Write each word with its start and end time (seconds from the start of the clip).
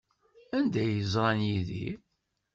Anda 0.57 0.79
ay 0.83 0.99
ẓran 1.13 1.39
Yidir? 1.49 1.97